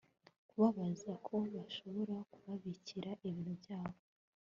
[0.49, 3.99] kubabaza ko bashobora kubabikira ibintu byabo